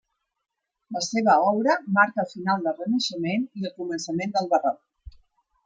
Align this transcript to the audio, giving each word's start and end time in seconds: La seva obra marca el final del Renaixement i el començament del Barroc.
La 0.95 1.03
seva 1.07 1.35
obra 1.49 1.75
marca 1.99 2.25
el 2.25 2.29
final 2.33 2.65
del 2.69 2.77
Renaixement 2.79 3.47
i 3.61 3.69
el 3.71 3.77
començament 3.83 4.37
del 4.39 4.51
Barroc. 4.55 5.17